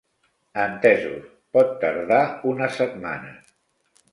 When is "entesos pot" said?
0.61-1.75